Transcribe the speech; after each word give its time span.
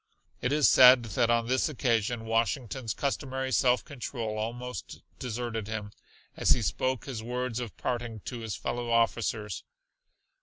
It 0.41 0.51
is 0.51 0.67
said 0.67 1.03
that 1.03 1.29
on 1.29 1.45
this 1.45 1.69
occasion 1.69 2.25
Washington's 2.25 2.95
customary 2.95 3.51
self 3.51 3.85
control 3.85 4.39
almost 4.39 5.03
deserted 5.19 5.67
him, 5.67 5.91
as 6.35 6.53
he 6.55 6.63
spoke 6.63 7.05
his 7.05 7.21
words 7.21 7.59
of 7.59 7.77
parting 7.77 8.19
to 8.21 8.39
his 8.39 8.55
fellow 8.55 8.89
officers. 8.89 9.63